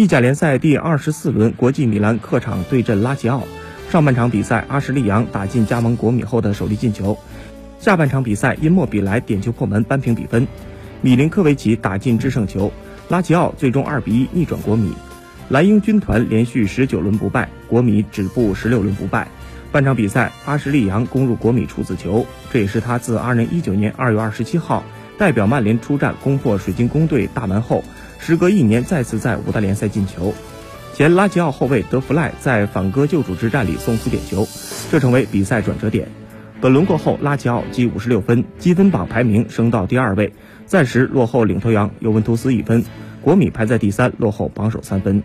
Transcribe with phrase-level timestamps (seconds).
[0.00, 3.44] 意甲联赛第二十四轮，国际米兰客场对阵拉齐奥。
[3.90, 7.18] 上半场比赛，阿什利杨打进加盟国米后的首粒进球。
[7.80, 10.48] 下半场比赛，因莫比莱点球破门扳平比分，
[11.02, 12.72] 米林科维奇打进制胜球，
[13.10, 14.94] 拉齐奥最终二比一逆转国米。
[15.50, 19.28] 蓝鹰军团连续十九轮不败，国米止步十六轮不败。
[19.70, 24.82] 半场比赛，阿什利杨攻入国米处子球，这也是他自二零一九年二月二十七号
[25.18, 27.84] 代表曼联出战攻破水晶宫队大门后，
[28.20, 30.34] 时隔一年再次在五大联赛进球。
[30.94, 34.46] 前拉齐奥后卫德弗赖在反戈救主之战里送出点球，
[34.90, 36.08] 这成为比赛转折点。
[36.60, 40.34] 本轮过后，拉齐奥积五十六分，积分榜排名升到第二位，
[40.66, 42.84] 暂时落后领头羊尤文图斯一分。
[43.22, 45.22] 国米排在第三，落后榜首三分。